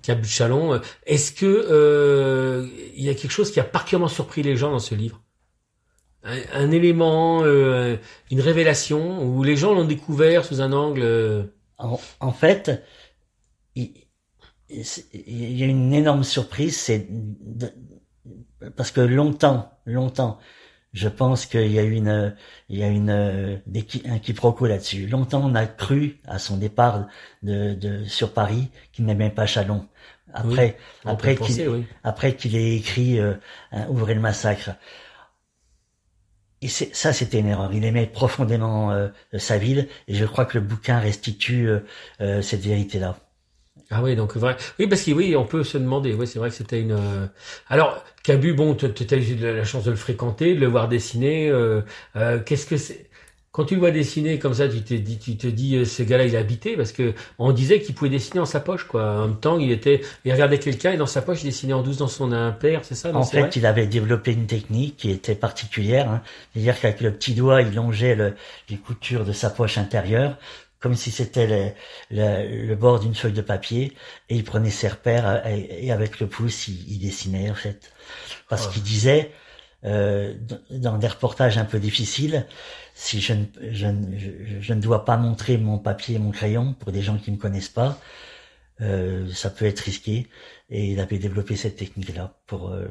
Cabu 0.00 0.28
Chalon. 0.28 0.74
euh, 0.74 0.78
Est-ce 1.06 1.32
que 1.32 1.44
euh, 1.44 2.68
il 2.94 3.02
y 3.02 3.08
a 3.08 3.14
quelque 3.14 3.32
chose 3.32 3.50
qui 3.50 3.58
a 3.58 3.64
particulièrement 3.64 4.06
surpris 4.06 4.44
les 4.44 4.54
gens 4.54 4.70
dans 4.70 4.78
ce 4.78 4.94
livre? 4.94 5.20
Un, 6.22 6.70
élément, 6.70 7.42
euh, 7.42 7.96
une 8.30 8.40
révélation, 8.40 9.24
où 9.24 9.42
les 9.42 9.56
gens 9.56 9.74
l'ont 9.74 9.84
découvert 9.84 10.44
sous 10.44 10.60
un 10.60 10.72
angle. 10.72 11.02
euh, 11.02 11.42
En, 11.78 11.98
en 12.20 12.32
fait, 12.32 12.84
il, 13.74 13.92
il 14.68 15.58
y 15.58 15.64
a 15.64 15.66
une 15.66 15.92
énorme 15.92 16.22
surprise, 16.22 16.76
c'est 16.76 17.08
parce 18.76 18.90
que 18.92 19.00
longtemps, 19.00 19.70
longtemps, 19.86 20.38
je 20.92 21.08
pense 21.08 21.46
qu'il 21.46 21.72
y 21.72 21.78
a 21.78 21.82
une, 21.82 22.34
il 22.68 22.78
y 22.78 22.82
a 22.82 22.88
une, 22.88 23.60
des 23.66 23.82
qui- 23.84 24.02
un 24.08 24.18
quiproquo 24.18 24.66
là-dessus. 24.66 25.06
Longtemps, 25.06 25.42
on 25.44 25.54
a 25.54 25.66
cru 25.66 26.18
à 26.26 26.38
son 26.38 26.56
départ 26.58 27.06
de, 27.42 27.74
de 27.74 28.04
sur 28.04 28.32
Paris 28.34 28.70
qu'il 28.92 29.04
n'aimait 29.06 29.30
pas 29.30 29.46
Chalon. 29.46 29.86
Après, 30.34 30.78
qu'il, 31.36 31.46
penser, 31.46 31.68
oui. 31.68 31.84
après 32.04 32.36
qu'il 32.36 32.56
ait 32.56 32.76
écrit 32.76 33.18
euh, 33.20 33.34
Ouvrez 33.88 34.14
le 34.14 34.20
massacre. 34.20 34.70
Et 36.62 36.68
c'est- 36.68 36.94
ça, 36.94 37.12
c'était 37.12 37.40
une 37.40 37.48
erreur. 37.48 37.72
Il 37.74 37.84
aimait 37.84 38.06
profondément 38.06 38.92
euh, 38.92 39.08
sa 39.36 39.58
ville, 39.58 39.88
et 40.08 40.14
je 40.14 40.24
crois 40.24 40.44
que 40.46 40.58
le 40.58 40.64
bouquin 40.64 40.98
restitue 41.00 41.68
euh, 41.68 41.80
euh, 42.20 42.40
cette 42.42 42.62
vérité-là. 42.62 43.18
Ah 43.90 44.02
oui, 44.02 44.16
donc 44.16 44.36
vrai. 44.36 44.56
Oui, 44.78 44.86
parce 44.86 45.02
que 45.02 45.10
oui, 45.12 45.36
on 45.36 45.44
peut 45.46 45.64
se 45.64 45.76
demander. 45.78 46.14
Oui, 46.14 46.26
c'est 46.26 46.38
vrai 46.38 46.48
que 46.50 46.54
c'était 46.54 46.80
une. 46.80 46.92
euh, 46.92 47.26
Alors, 47.68 48.02
Cabu, 48.22 48.54
bon, 48.54 48.74
tu 48.74 48.86
as 48.86 49.16
eu 49.16 49.36
la 49.36 49.64
chance 49.64 49.84
de 49.84 49.90
le 49.90 49.96
fréquenter, 49.96 50.54
de 50.54 50.60
le 50.60 50.66
voir 50.66 50.88
dessiner. 50.88 51.48
euh, 51.50 51.82
euh, 52.16 52.38
Qu'est-ce 52.42 52.66
que 52.66 52.76
c'est 52.76 53.08
Quand 53.50 53.64
tu 53.66 53.74
le 53.74 53.80
vois 53.80 53.90
dessiner 53.90 54.38
comme 54.38 54.54
ça, 54.54 54.68
tu 54.68 54.82
te 54.82 54.94
dis, 54.94 55.18
tu 55.18 55.36
te 55.36 55.46
dis, 55.46 55.76
euh, 55.76 55.84
ce 55.84 56.02
gars-là, 56.02 56.24
il 56.24 56.36
habité, 56.36 56.76
parce 56.76 56.92
que 56.92 57.14
on 57.38 57.52
disait 57.52 57.80
qu'il 57.82 57.94
pouvait 57.94 58.10
dessiner 58.10 58.40
en 58.40 58.46
sa 58.46 58.60
poche, 58.60 58.84
quoi. 58.84 59.04
En 59.22 59.28
même 59.28 59.40
temps, 59.40 59.58
il 59.58 59.70
était, 59.70 60.00
il 60.24 60.32
regardait 60.32 60.58
quelqu'un 60.58 60.92
et 60.92 60.96
dans 60.96 61.06
sa 61.06 61.20
poche, 61.22 61.42
il 61.42 61.46
dessinait 61.46 61.72
en 61.74 61.82
douce 61.82 61.98
dans 61.98 62.08
son 62.08 62.32
impair, 62.32 62.84
c'est 62.84 62.94
ça 62.94 63.12
non, 63.12 63.20
En 63.20 63.26
fait, 63.26 63.56
il 63.56 63.66
avait 63.66 63.86
développé 63.86 64.32
une 64.32 64.46
technique 64.46 64.96
qui 64.96 65.10
était 65.10 65.34
particulière, 65.34 66.10
hein. 66.10 66.22
c'est-à-dire 66.52 66.80
qu'avec 66.80 67.00
le 67.02 67.12
petit 67.12 67.34
doigt, 67.34 67.60
il 67.62 67.74
longeait 67.74 68.14
le- 68.14 68.34
les 68.70 68.76
coutures 68.78 69.24
de 69.26 69.32
sa 69.32 69.50
poche 69.50 69.76
intérieure, 69.78 70.38
comme 70.82 70.94
si 70.96 71.10
c'était 71.10 71.46
le, 71.46 71.70
le- 72.10 72.66
le 72.66 72.76
bord 72.76 73.00
d'une 73.00 73.14
feuille 73.14 73.32
de 73.32 73.42
papier, 73.42 73.94
et 74.28 74.36
il 74.36 74.44
prenait 74.44 74.70
ses 74.70 74.88
repères, 74.88 75.26
euh, 75.28 75.40
et, 75.48 75.86
et 75.86 75.92
avec 75.92 76.20
le 76.20 76.26
pouce, 76.28 76.68
il, 76.68 76.92
il 76.92 76.98
dessinait, 77.00 77.50
en 77.50 77.54
fait. 77.54 77.92
Parce 78.48 78.68
qu'il 78.68 78.82
disait, 78.82 79.32
euh, 79.84 80.34
dans 80.70 80.98
des 80.98 81.08
reportages 81.08 81.58
un 81.58 81.64
peu 81.64 81.80
difficiles, 81.80 82.46
si 82.94 83.20
je 83.20 83.34
ne, 83.34 83.44
je, 83.72 83.86
ne- 83.86 84.18
je- 84.18 84.60
je 84.60 84.74
ne 84.74 84.80
dois 84.80 85.04
pas 85.04 85.16
montrer 85.16 85.58
mon 85.58 85.78
papier 85.78 86.16
et 86.16 86.18
mon 86.18 86.30
crayon 86.32 86.74
pour 86.74 86.92
des 86.92 87.02
gens 87.02 87.18
qui 87.18 87.30
ne 87.32 87.36
me 87.36 87.40
connaissent 87.40 87.68
pas, 87.68 88.00
euh, 88.80 89.30
ça 89.32 89.50
peut 89.50 89.66
être 89.66 89.80
risqué. 89.80 90.28
Et 90.70 90.86
il 90.92 91.00
avait 91.00 91.18
développé 91.18 91.56
cette 91.56 91.76
technique-là 91.76 92.34
pour 92.46 92.70
euh, 92.70 92.86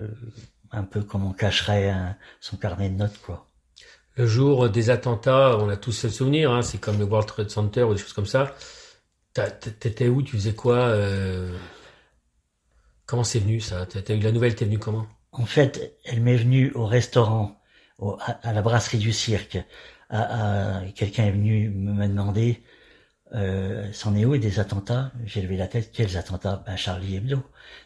un 0.72 0.84
peu 0.84 1.04
comme 1.04 1.26
on 1.26 1.34
cacherait 1.34 1.90
un- 1.90 2.18
son 2.40 2.58
carnet 2.58 2.90
de 2.90 2.96
notes, 2.98 3.20
quoi. 3.22 3.51
Le 4.16 4.26
jour 4.28 4.70
des 4.70 4.90
attentats, 4.90 5.58
on 5.60 5.68
a 5.70 5.76
tous 5.78 5.92
ce 5.92 6.10
souvenir, 6.10 6.52
hein, 6.52 6.62
c'est 6.62 6.78
comme 6.80 6.98
le 7.00 7.06
World 7.06 7.28
Trade 7.28 7.50
Center 7.50 7.84
ou 7.84 7.94
des 7.94 8.00
choses 8.00 8.14
comme 8.14 8.26
ça. 8.26 8.56
T'étais 9.34 10.08
où? 10.10 10.22
Tu 10.24 10.34
faisais 10.38 10.56
quoi 10.56 10.78
euh, 10.78 11.58
Comment 13.06 13.24
c'est 13.24 13.40
venu 13.40 13.60
ça? 13.60 13.86
T'as 13.86 14.16
eu 14.16 14.20
la 14.20 14.32
nouvelle? 14.32 14.56
T'es 14.56 14.66
venu 14.66 14.80
comment? 14.80 15.08
En 15.32 15.46
fait, 15.46 15.98
elle 16.06 16.22
m'est 16.22 16.36
venue 16.38 16.72
au 16.74 16.86
restaurant, 16.86 17.60
au- 18.00 18.18
à, 18.20 18.54
la 18.54 18.62
brasserie 18.62 18.98
du 18.98 19.12
cirque. 19.14 19.58
À, 20.10 20.80
à- 20.80 20.86
Quelqu'un 20.92 21.26
est 21.26 21.32
venu 21.32 21.70
me 21.70 22.08
demander, 22.08 22.64
euh, 23.34 23.90
c'en 23.94 24.16
est 24.16 24.26
où 24.26 24.38
des 24.38 24.60
attentats? 24.60 25.12
J'ai 25.26 25.42
levé 25.42 25.58
la 25.58 25.68
tête, 25.68 25.92
quels 25.92 26.18
attentats? 26.18 26.64
Ben 26.66 26.76
Charlie 26.78 27.16
Hebdo. 27.18 27.44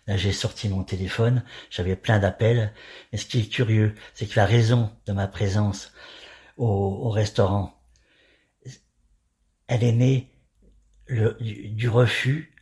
Là, 0.07 0.17
j'ai 0.17 0.31
sorti 0.31 0.69
mon 0.69 0.83
téléphone, 0.83 1.43
j'avais 1.69 1.95
plein 1.95 2.19
d'appels. 2.19 2.73
Mais 3.11 3.17
ce 3.17 3.25
qui 3.25 3.39
est 3.41 3.49
curieux, 3.49 3.95
c'est 4.13 4.27
que 4.27 4.39
la 4.39 4.45
raison 4.45 4.91
de 5.05 5.13
ma 5.13 5.27
présence 5.27 5.93
au, 6.57 6.67
au 6.67 7.09
restaurant, 7.09 7.73
elle 9.67 9.83
est 9.83 9.91
née 9.91 10.31
le- 11.07 11.37
du, 11.41 11.69
du 11.69 11.89
refus 11.89 12.53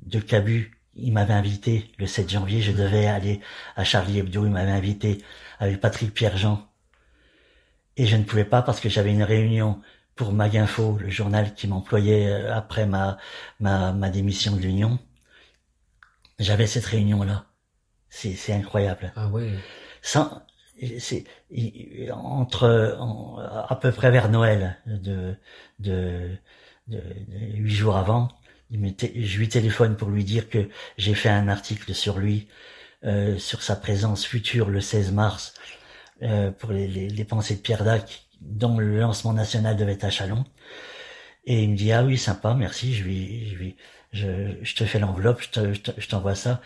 de 0.00 0.20
Cabu. 0.20 0.80
Il 0.94 1.12
m'avait 1.14 1.34
invité 1.34 1.92
le 1.98 2.06
7 2.06 2.30
janvier, 2.30 2.62
je 2.62 2.72
devais 2.72 3.06
aller 3.06 3.40
à 3.76 3.84
Charlie 3.84 4.18
Hebdo, 4.20 4.46
il 4.46 4.52
m'avait 4.52 4.70
invité 4.72 5.22
avec 5.60 5.80
Patrick 5.80 6.14
Pierre-Jean. 6.14 6.68
Et 7.96 8.06
je 8.06 8.16
ne 8.16 8.22
pouvais 8.24 8.44
pas 8.44 8.62
parce 8.62 8.80
que 8.80 8.88
j'avais 8.88 9.12
une 9.12 9.22
réunion 9.22 9.80
pour 10.18 10.32
Maginfo, 10.34 10.98
le 10.98 11.10
journal 11.10 11.54
qui 11.54 11.68
m'employait 11.68 12.28
euh, 12.28 12.54
après 12.54 12.86
ma, 12.86 13.18
ma, 13.60 13.92
ma 13.92 14.10
démission 14.10 14.56
de 14.56 14.60
l'Union. 14.62 14.98
J'avais 16.38 16.66
cette 16.66 16.86
réunion-là. 16.86 17.46
C'est, 18.10 18.34
c'est 18.34 18.52
incroyable. 18.52 19.12
Ah 19.16 19.28
ouais. 19.28 19.52
Sans, 20.02 20.42
c'est, 21.00 21.24
entre, 22.12 22.96
en- 23.00 23.38
à 23.38 23.76
peu 23.76 23.92
près 23.92 24.10
vers 24.10 24.30
Noël, 24.30 24.78
de, 24.86 25.36
de, 25.80 26.30
de, 26.88 26.98
de 27.28 27.56
huit 27.56 27.74
jours 27.74 27.96
avant, 27.96 28.28
il 28.70 28.80
m'était- 28.80 29.12
je 29.22 29.38
lui 29.38 29.48
téléphone 29.48 29.96
pour 29.96 30.08
lui 30.10 30.24
dire 30.24 30.48
que 30.48 30.68
j'ai 30.98 31.14
fait 31.14 31.28
un 31.30 31.48
article 31.48 31.94
sur 31.94 32.18
lui, 32.18 32.48
euh, 33.04 33.38
sur 33.38 33.62
sa 33.62 33.76
présence 33.76 34.26
future 34.26 34.70
le 34.70 34.80
16 34.80 35.12
mars, 35.12 35.54
euh, 36.22 36.50
pour 36.50 36.72
les, 36.72 36.86
les, 36.88 37.08
les 37.08 37.24
pensées 37.24 37.56
de 37.56 37.60
Pierre 37.60 37.84
Dac, 37.84 38.26
dont 38.40 38.78
le 38.78 38.98
lancement 39.00 39.32
national 39.32 39.76
devait 39.76 39.92
être 39.92 40.04
à 40.04 40.10
Chalon. 40.10 40.44
Et 41.44 41.62
il 41.64 41.70
me 41.70 41.76
dit, 41.76 41.92
ah 41.92 42.04
oui, 42.04 42.18
sympa, 42.18 42.54
merci, 42.54 42.94
je 42.94 43.04
lui, 43.04 43.48
je 43.50 43.54
lui, 43.56 43.76
je, 44.12 44.54
je 44.62 44.74
te 44.74 44.84
fais 44.84 44.98
l'enveloppe, 44.98 45.40
je 45.42 45.48
te- 45.50 45.72
je 45.74 45.80
te- 45.80 46.00
je 46.00 46.08
t'envoie 46.08 46.34
ça. 46.34 46.60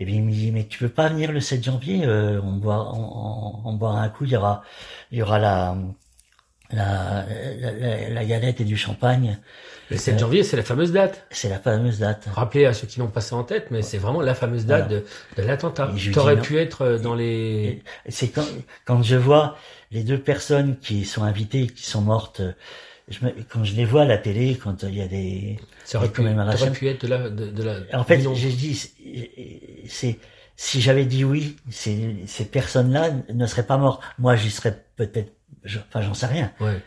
Et 0.00 0.04
puis 0.06 0.16
il 0.16 0.22
me 0.24 0.32
dit, 0.32 0.52
mais 0.52 0.66
tu 0.66 0.78
peux 0.78 0.88
pas 0.90 1.08
venir 1.08 1.32
le 1.32 1.40
7 1.40 1.64
janvier, 1.64 2.04
euh, 2.06 2.40
on 2.42 2.52
boit, 2.54 2.92
on, 2.96 3.62
on, 3.68 3.74
boira 3.74 4.02
un 4.02 4.08
coup, 4.10 4.24
il 4.24 4.32
y 4.32 4.36
aura, 4.36 4.62
il 5.12 5.18
y 5.18 5.22
aura 5.22 5.38
la, 5.38 5.76
la, 6.72 7.26
la- 7.26 8.08
la 8.10 8.24
galette 8.24 8.60
et 8.60 8.64
du 8.64 8.76
champagne. 8.76 9.38
Le 9.92 9.98
7 9.98 10.18
janvier, 10.18 10.42
c'est 10.42 10.56
la 10.56 10.62
fameuse 10.62 10.92
date. 10.92 11.26
C'est 11.30 11.48
la 11.48 11.58
fameuse 11.58 11.98
date. 11.98 12.26
Rappelez 12.32 12.66
à 12.66 12.72
ceux 12.72 12.86
qui 12.86 12.98
l'ont 13.00 13.06
pas 13.08 13.20
ça 13.20 13.36
en 13.36 13.44
tête, 13.44 13.68
mais 13.70 13.82
c'est 13.82 13.98
vraiment 13.98 14.20
la 14.20 14.34
fameuse 14.34 14.66
date 14.66 14.88
de, 14.88 15.04
de 15.36 15.42
l'attentat. 15.42 15.92
T'aurais 16.12 16.34
pu 16.42 16.58
être 16.58 16.82
euh, 16.82 16.98
dans 16.98 17.14
les... 17.14 17.82
C'est 18.08 18.28
quand, 18.28 18.46
quand 18.84 19.02
je 19.02 19.16
vois 19.16 19.56
les 19.90 20.02
deux 20.02 20.18
personnes 20.18 20.78
qui 20.78 21.04
sont 21.04 21.22
invitées, 21.22 21.66
qui 21.66 21.84
sont 21.84 22.00
mortes, 22.00 22.42
je 23.08 23.24
me, 23.24 23.32
quand 23.48 23.64
je 23.64 23.74
les 23.74 23.84
vois 23.84 24.02
à 24.02 24.06
la 24.06 24.18
télé, 24.18 24.56
quand 24.62 24.82
il 24.84 24.96
y 24.96 25.02
a 25.02 25.08
des, 25.08 25.58
Ça 25.84 25.98
aurait 25.98 26.08
pu, 26.12 26.22
pu 26.70 26.88
être 26.88 27.02
de 27.02 27.08
la... 27.08 27.28
De, 27.30 27.46
de 27.50 27.62
la 27.62 27.76
En 27.98 28.04
fait, 28.04 28.20
j'ai 28.34 28.50
dit, 28.52 28.74
c'est- 28.74 28.90
c'est, 29.88 30.18
si 30.56 30.80
j'avais 30.80 31.04
dit 31.04 31.24
oui, 31.24 31.56
ces, 31.70 32.16
ces 32.26 32.44
personnes-là 32.44 33.10
ne 33.32 33.46
seraient 33.46 33.66
pas 33.66 33.76
mortes. 33.78 34.02
Moi, 34.18 34.36
j'y 34.36 34.50
serais 34.50 34.84
peut-être, 34.96 35.32
je- 35.64 35.78
enfin, 35.88 36.02
j'en 36.02 36.14
sais 36.14 36.26
rien. 36.26 36.52
Ouais. 36.60 36.78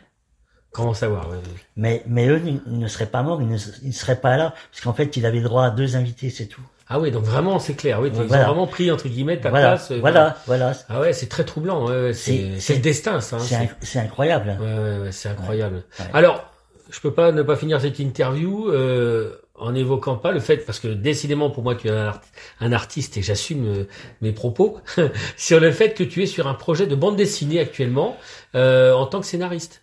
Comment 0.75 0.93
savoir 0.93 1.29
ouais. 1.29 1.37
Mais, 1.77 2.03
mais 2.07 2.27
eux, 2.27 2.41
ils 2.45 2.61
ne 2.79 2.87
seraient 2.87 3.05
pas 3.05 3.23
morts, 3.23 3.41
ils 3.41 3.47
ne, 3.47 3.57
ils 3.83 3.93
seraient 3.93 4.19
pas 4.19 4.35
là, 4.37 4.53
parce 4.71 4.83
qu'en 4.83 4.93
fait, 4.93 5.15
il 5.17 5.25
avait 5.25 5.39
droit 5.41 5.63
à 5.65 5.69
deux 5.69 5.95
invités, 5.95 6.29
c'est 6.29 6.47
tout. 6.47 6.61
Ah 6.87 6.99
oui, 6.99 7.09
donc 7.11 7.23
vraiment, 7.23 7.57
c'est 7.59 7.73
clair. 7.75 7.99
Oui, 8.01 8.09
ils 8.13 8.21
Voilà. 8.23 8.43
ont 8.43 8.47
vraiment 8.47 8.67
pris, 8.67 8.91
entre 8.91 9.07
guillemets, 9.07 9.39
ta 9.39 9.49
voilà, 9.49 9.69
place. 9.69 9.91
euh, 9.91 9.99
voilà, 10.01 10.37
voilà. 10.45 10.73
Ah 10.89 10.99
ouais, 10.99 11.13
c'est 11.13 11.27
très 11.27 11.43
troublant. 11.45 11.87
ouais, 11.87 12.01
ouais, 12.07 12.13
c'est 12.13 12.59
le 12.75 12.79
destin, 12.81 13.21
ça. 13.21 13.37
hein, 13.37 13.39
C'est 13.39 13.55
c'est- 13.55 13.63
inc- 13.63 13.75
c'est 13.81 13.99
incroyable. 13.99 14.57
Ouais, 14.59 14.65
ouais, 14.65 14.97
ouais, 15.05 15.11
c'est 15.11 15.29
incroyable. 15.29 15.83
Alors, 16.13 16.43
je 16.91 16.99
peux 16.99 17.11
pas 17.13 17.31
ne 17.31 17.41
pas 17.41 17.55
finir 17.55 17.81
cette 17.81 17.97
interview 17.99 18.69
euh, 18.69 19.35
en 19.57 19.73
évoquant 19.73 20.17
pas 20.17 20.31
le 20.33 20.39
fait, 20.41 20.57
parce 20.57 20.79
que 20.79 20.89
décidément 20.89 21.49
pour 21.49 21.63
moi 21.63 21.75
tu 21.75 21.87
es 21.87 21.91
un, 21.91 22.07
art- 22.07 22.21
un 22.59 22.71
artiste 22.73 23.15
et 23.17 23.21
j'assume 23.23 23.65
euh, 23.65 23.83
mes 24.21 24.33
propos, 24.33 24.77
sur 25.37 25.59
le 25.61 25.71
fait 25.71 25.93
que 25.93 26.03
tu 26.03 26.21
es 26.21 26.25
sur 26.25 26.47
un 26.47 26.53
projet 26.53 26.85
de 26.85 26.95
bande 26.95 27.15
dessinée 27.15 27.59
actuellement 27.61 28.17
euh, 28.53 28.93
en 28.93 29.05
tant 29.07 29.21
que 29.21 29.25
scénariste. 29.25 29.81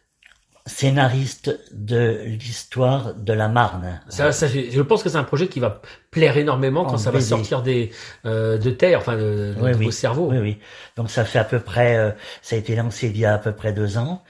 Scénariste 0.67 1.59
de 1.73 2.21
l'histoire 2.25 3.15
de 3.15 3.33
la 3.33 3.49
Marne. 3.49 4.01
Ça, 4.09 4.31
ça, 4.31 4.47
je 4.47 4.81
pense 4.83 5.03
que 5.03 5.09
c'est 5.09 5.17
un 5.17 5.25
projet 5.25 5.49
qui 5.49 5.59
va 5.59 5.83
plaire 6.11 6.37
énormément 6.37 6.85
quand 6.85 6.95
En 6.95 6.99
ça 6.99 7.11
va 7.11 7.21
sortir 7.21 7.63
des 7.63 7.91
euh, 8.27 8.59
de 8.59 8.71
terre, 8.71 8.99
enfin 9.01 9.17
de, 9.17 9.55
de, 9.59 9.61
Oui, 9.61 9.73
de 9.73 9.77
oui. 9.77 9.85
vos 9.87 9.91
cerveaux. 9.91 10.31
Oui, 10.31 10.39
oui. 10.39 10.59
Donc 10.97 11.11
ça 11.11 11.25
fait 11.25 11.41
à 11.41 11.45
peu 11.45 11.59
près, 11.59 11.97
euh, 11.97 12.13
ça 12.43 12.55
a 12.57 12.59
été 12.61 12.77
lancé 12.77 13.09
il 13.09 13.19
y 13.19 13.25
a 13.25 13.35
à 13.35 13.39
peu 13.39 13.53
près 13.53 13.73
deux 13.73 13.99
ans. 13.99 14.23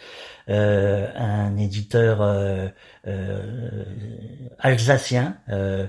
Euh, 0.49 1.09
un 1.17 1.57
éditeur 1.57 2.21
euh, 2.23 2.69
alsacien 4.59 5.37
euh, 5.51 5.87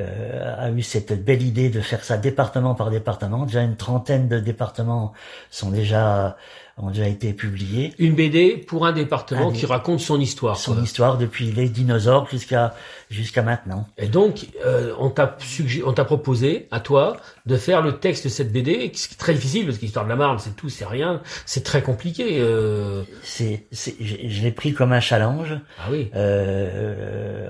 euh, 0.00 0.54
a 0.58 0.70
eu 0.70 0.82
cette 0.82 1.24
belle 1.24 1.42
idée 1.42 1.68
de 1.70 1.80
faire 1.80 2.04
ça 2.04 2.16
département 2.16 2.74
par 2.74 2.90
département. 2.90 3.44
Déjà 3.44 3.62
une 3.62 3.76
trentaine 3.76 4.28
de 4.28 4.38
départements 4.40 5.12
sont 5.50 5.70
déjà 5.70 6.36
ont 6.76 6.90
déjà 6.90 7.06
été 7.06 7.32
publiés. 7.34 7.94
Une 8.00 8.16
BD 8.16 8.56
pour 8.56 8.84
un 8.84 8.90
département 8.90 9.50
Un 9.50 9.52
qui 9.52 9.64
raconte 9.64 10.00
son 10.00 10.18
histoire. 10.18 10.56
Son 10.56 10.74
quoi. 10.74 10.82
histoire 10.82 11.18
depuis 11.18 11.52
les 11.52 11.68
dinosaures 11.68 12.28
jusqu'à 12.28 12.74
jusqu'à 13.10 13.42
maintenant. 13.42 13.86
Et 13.96 14.08
donc, 14.08 14.48
euh, 14.66 14.92
on 14.98 15.08
t'a 15.08 15.36
suggé- 15.38 15.84
on 15.86 15.92
t'a 15.92 16.04
proposé 16.04 16.66
à 16.72 16.80
toi 16.80 17.16
de 17.46 17.56
faire 17.56 17.80
le 17.80 17.98
texte 17.98 18.24
de 18.24 18.28
cette 18.28 18.50
BD, 18.52 18.90
ce 18.92 19.06
qui 19.06 19.14
est 19.14 19.18
très 19.18 19.34
difficile 19.34 19.66
parce 19.66 19.76
que 19.78 19.82
l'histoire 19.82 20.04
de 20.04 20.10
la 20.10 20.16
Marne, 20.16 20.40
c'est 20.40 20.56
tout, 20.56 20.68
c'est 20.68 20.84
rien, 20.84 21.20
c'est 21.46 21.62
très 21.62 21.80
compliqué. 21.80 22.38
euh. 22.40 23.04
C'est, 23.22 23.66
c'est, 23.70 23.94
je, 24.00 24.16
je 24.26 24.42
l'ai 24.42 24.50
pris 24.50 24.74
comme 24.74 24.92
un 24.92 24.98
challenge. 25.00 25.54
Ah 25.78 25.86
oui. 25.92 26.10
euh, 26.16 26.53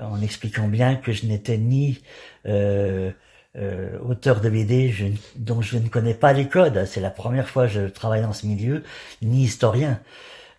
en 0.01 0.21
expliquant 0.21 0.67
bien 0.67 0.95
que 0.95 1.11
je 1.11 1.25
n'étais 1.25 1.57
ni 1.57 2.01
euh, 2.47 3.11
euh, 3.57 3.97
auteur 4.05 4.41
de 4.41 4.49
BD 4.49 4.91
je, 4.91 5.05
dont 5.37 5.61
je 5.61 5.77
ne 5.77 5.87
connais 5.87 6.13
pas 6.13 6.33
les 6.33 6.47
codes. 6.47 6.85
C'est 6.85 6.99
la 6.99 7.09
première 7.09 7.47
fois 7.47 7.67
que 7.67 7.73
je 7.73 7.87
travaille 7.87 8.21
dans 8.21 8.33
ce 8.33 8.45
milieu, 8.45 8.83
ni 9.21 9.43
historien. 9.43 9.99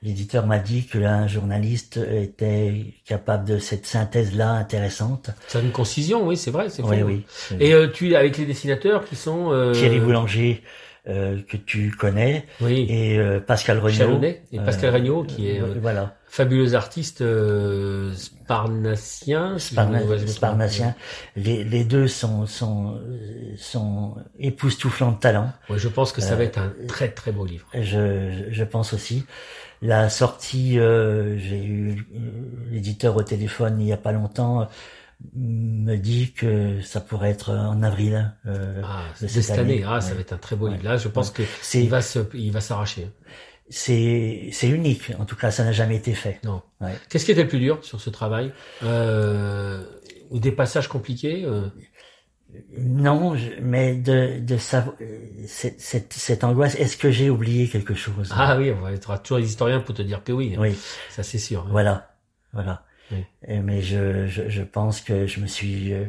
L'éditeur 0.02 0.46
m'a 0.46 0.58
dit 0.58 0.86
que 0.86 0.98
un 0.98 1.26
journaliste 1.26 1.98
était 1.98 2.84
capable 3.06 3.44
de 3.46 3.58
cette 3.58 3.86
synthèse-là 3.86 4.50
intéressante. 4.52 5.30
A 5.54 5.58
une 5.58 5.72
concision, 5.72 6.26
oui, 6.26 6.36
c'est 6.36 6.50
vrai, 6.50 6.68
c'est 6.70 6.82
Oui, 6.82 7.02
oui. 7.02 7.24
Et 7.60 7.74
euh, 7.74 7.88
tu 7.88 8.12
es 8.12 8.16
avec 8.16 8.38
les 8.38 8.46
dessinateurs 8.46 9.04
qui 9.04 9.16
sont 9.16 9.52
euh, 9.52 9.72
Thierry 9.72 10.00
Boulanger, 10.00 10.62
euh, 11.08 11.40
que 11.48 11.56
tu 11.56 11.90
connais, 11.90 12.44
oui, 12.60 12.86
et 12.88 13.18
euh, 13.18 13.40
Pascal 13.40 13.78
Regnault. 13.78 14.20
Et 14.22 14.58
Pascal 14.58 14.90
Euh, 14.90 14.94
Regnault, 14.98 15.24
qui 15.24 15.48
est 15.50 15.60
euh, 15.60 15.74
voilà, 15.80 16.16
fabuleux 16.26 16.74
artiste 16.74 17.20
euh, 17.22 18.12
sparnacien. 18.14 19.58
si 19.58 19.74
Sparna- 19.74 20.00
trompe. 20.00 20.26
Sparnacien. 20.28 20.94
Les, 21.36 21.64
les 21.64 21.84
deux 21.84 22.08
sont 22.08 22.46
sont 22.46 23.00
sont 23.56 24.16
époustouflants 24.38 25.12
de 25.12 25.18
talent. 25.18 25.52
Ouais, 25.70 25.78
je 25.78 25.88
pense 25.88 26.12
que 26.12 26.20
ça 26.20 26.34
va 26.36 26.44
être 26.44 26.58
un 26.58 26.72
très 26.88 27.08
très 27.08 27.32
beau 27.32 27.44
livre. 27.44 27.66
Je, 27.74 28.48
je 28.50 28.64
pense 28.64 28.92
aussi. 28.92 29.24
La 29.82 30.08
sortie, 30.08 30.78
euh, 30.78 31.36
j'ai 31.38 31.62
eu 31.64 32.06
l'éditeur 32.70 33.14
au 33.16 33.22
téléphone 33.22 33.76
il 33.80 33.86
y 33.86 33.92
a 33.92 33.98
pas 33.98 34.12
longtemps, 34.12 34.68
me 35.34 35.96
dit 35.96 36.32
que 36.32 36.80
ça 36.82 37.00
pourrait 37.00 37.30
être 37.30 37.50
en 37.54 37.82
avril. 37.82 38.34
euh, 38.46 38.82
Ah, 38.84 39.04
de 39.20 39.26
cette 39.26 39.42
cette 39.42 39.58
année, 39.58 39.74
année, 39.78 39.84
ah, 39.88 40.00
ça 40.00 40.08
ouais. 40.10 40.14
va 40.16 40.20
être 40.20 40.32
un 40.34 40.38
très 40.38 40.56
beau 40.56 40.66
Ouais. 40.66 40.72
livre. 40.72 40.84
Là, 40.84 40.96
je 40.98 41.08
pense 41.08 41.30
que 41.30 41.42
C'est 41.62 41.82
il 41.82 41.88
va 41.90 42.02
se, 42.02 42.18
il 42.34 42.52
va 42.52 42.60
s'arracher. 42.60 43.10
c'est 43.70 44.50
c'est 44.52 44.68
unique. 44.68 45.12
En 45.18 45.24
tout 45.24 45.36
cas, 45.36 45.50
ça 45.50 45.64
n'a 45.64 45.72
jamais 45.72 45.96
été 45.96 46.12
fait. 46.14 46.38
Non. 46.44 46.62
Ouais. 46.80 46.92
Qu'est-ce 47.08 47.24
qui 47.24 47.32
était 47.32 47.42
le 47.42 47.48
plus 47.48 47.58
dur 47.58 47.78
sur 47.82 48.00
ce 48.00 48.10
travail? 48.10 48.52
Euh, 48.82 49.84
Ou 50.30 50.38
des 50.38 50.52
passages 50.52 50.88
compliqués 50.88 51.44
euh, 51.44 51.68
Non, 52.78 53.36
je- 53.36 53.60
mais 53.60 53.94
de 53.96 54.38
de 54.40 54.56
savoir 54.56 54.94
cette, 55.46 55.80
cette 55.80 56.12
cette 56.12 56.44
angoisse. 56.44 56.74
Est-ce 56.76 56.96
que 56.96 57.10
j'ai 57.10 57.28
oublié 57.30 57.68
quelque 57.68 57.94
chose? 57.94 58.30
Ah 58.34 58.56
oui, 58.58 58.70
on 58.70 58.80
va 58.82 58.92
être 58.92 59.20
toujours 59.22 59.38
les 59.38 59.46
historiens 59.48 59.80
pour 59.80 59.94
te 59.94 60.02
dire 60.02 60.22
que 60.22 60.32
oui. 60.32 60.56
Oui. 60.58 60.76
Ça 61.10 61.22
c'est 61.22 61.38
sûr. 61.38 61.62
hein. 61.62 61.68
Voilà, 61.70 62.14
voilà. 62.52 62.82
Oui. 63.12 63.24
Mais 63.62 63.82
je, 63.82 64.26
je, 64.26 64.48
je 64.48 64.62
pense 64.62 65.00
que 65.00 65.26
je 65.26 65.40
me 65.40 65.46
suis 65.46 65.92
euh, 65.92 66.04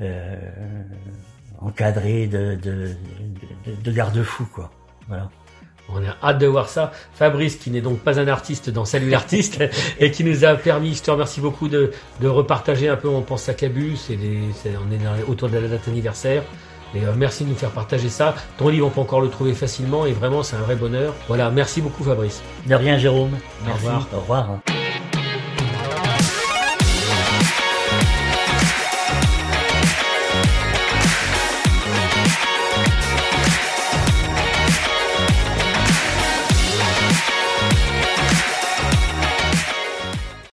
euh, 0.00 0.36
encadré 1.60 2.26
de, 2.26 2.54
de, 2.62 2.90
de, 3.66 3.74
de 3.82 3.92
garde-fous, 3.92 4.48
quoi. 4.54 4.70
Voilà. 5.08 5.30
On 5.88 5.98
a 6.04 6.16
hâte 6.22 6.38
de 6.38 6.46
voir 6.48 6.68
ça. 6.68 6.90
Fabrice, 7.14 7.56
qui 7.56 7.70
n'est 7.70 7.80
donc 7.80 8.00
pas 8.00 8.18
un 8.18 8.26
artiste 8.26 8.70
dans 8.70 8.84
Salut 8.84 9.08
l'artiste, 9.08 9.62
et 10.00 10.10
qui 10.10 10.24
nous 10.24 10.44
a 10.44 10.56
permis, 10.56 10.94
je 10.94 11.02
te 11.02 11.10
remercie 11.12 11.40
beaucoup 11.40 11.68
de, 11.68 11.92
de 12.20 12.28
repartager 12.28 12.88
un 12.88 12.96
peu 12.96 13.08
On 13.08 13.22
pense 13.22 13.48
à 13.48 13.54
Cabus, 13.54 13.96
et 14.10 14.16
des- 14.16 14.40
c'est- 14.62 14.74
on 14.76 14.92
est 14.92 14.98
dans- 14.98 15.30
autour 15.30 15.48
de 15.48 15.58
la 15.58 15.68
date 15.68 15.86
anniversaire. 15.88 16.42
Et 16.94 17.04
euh, 17.04 17.12
merci 17.16 17.44
de 17.44 17.50
nous 17.50 17.56
faire 17.56 17.70
partager 17.70 18.08
ça. 18.08 18.34
Ton 18.58 18.68
livre, 18.68 18.86
on 18.88 18.90
peut 18.90 19.00
encore 19.00 19.20
le 19.20 19.28
trouver 19.30 19.54
facilement, 19.54 20.06
et 20.06 20.12
vraiment, 20.12 20.42
c'est 20.42 20.56
un 20.56 20.60
vrai 20.62 20.76
bonheur. 20.76 21.14
Voilà, 21.28 21.50
merci 21.50 21.80
beaucoup 21.80 22.02
Fabrice. 22.04 22.42
De 22.66 22.74
rien, 22.74 22.98
Jérôme. 22.98 23.38
Merci. 23.64 23.84
revoir. 23.86 24.08
Au 24.14 24.20
revoir. 24.20 24.58